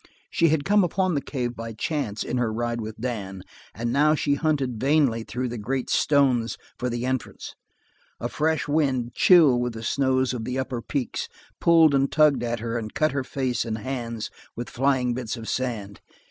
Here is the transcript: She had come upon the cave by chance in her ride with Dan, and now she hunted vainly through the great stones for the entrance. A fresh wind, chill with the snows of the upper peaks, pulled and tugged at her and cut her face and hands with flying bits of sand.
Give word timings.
She 0.31 0.47
had 0.49 0.65
come 0.65 0.83
upon 0.83 1.13
the 1.13 1.21
cave 1.21 1.55
by 1.55 1.73
chance 1.73 2.23
in 2.23 2.37
her 2.37 2.51
ride 2.51 2.81
with 2.81 2.97
Dan, 2.99 3.43
and 3.71 3.93
now 3.93 4.15
she 4.15 4.33
hunted 4.33 4.79
vainly 4.79 5.21
through 5.23 5.47
the 5.47 5.59
great 5.59 5.91
stones 5.91 6.57
for 6.79 6.89
the 6.89 7.05
entrance. 7.05 7.53
A 8.19 8.27
fresh 8.27 8.67
wind, 8.67 9.13
chill 9.13 9.59
with 9.59 9.73
the 9.73 9.83
snows 9.83 10.33
of 10.33 10.43
the 10.43 10.57
upper 10.57 10.81
peaks, 10.81 11.29
pulled 11.59 11.93
and 11.93 12.11
tugged 12.11 12.41
at 12.41 12.61
her 12.61 12.79
and 12.79 12.95
cut 12.95 13.11
her 13.11 13.23
face 13.23 13.63
and 13.63 13.77
hands 13.77 14.31
with 14.55 14.71
flying 14.71 15.13
bits 15.13 15.37
of 15.37 15.47
sand. 15.47 16.01